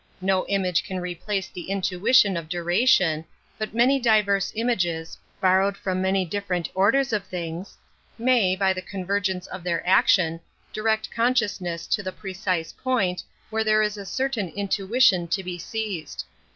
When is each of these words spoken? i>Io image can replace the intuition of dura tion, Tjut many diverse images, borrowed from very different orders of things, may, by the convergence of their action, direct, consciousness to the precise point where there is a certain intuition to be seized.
i>Io 0.19 0.47
image 0.49 0.83
can 0.83 0.99
replace 0.99 1.47
the 1.47 1.69
intuition 1.69 2.35
of 2.35 2.49
dura 2.49 2.87
tion, 2.87 3.23
Tjut 3.59 3.75
many 3.75 3.99
diverse 3.99 4.51
images, 4.55 5.15
borrowed 5.39 5.77
from 5.77 6.01
very 6.01 6.25
different 6.25 6.67
orders 6.73 7.13
of 7.13 7.23
things, 7.25 7.77
may, 8.17 8.55
by 8.55 8.73
the 8.73 8.81
convergence 8.81 9.45
of 9.45 9.63
their 9.63 9.87
action, 9.87 10.39
direct, 10.73 11.11
consciousness 11.11 11.85
to 11.85 12.01
the 12.01 12.11
precise 12.11 12.73
point 12.73 13.21
where 13.51 13.63
there 13.63 13.83
is 13.83 13.95
a 13.95 14.03
certain 14.03 14.49
intuition 14.55 15.27
to 15.27 15.43
be 15.43 15.59
seized. 15.59 16.23